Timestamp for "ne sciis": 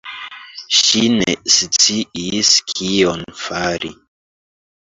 1.17-2.51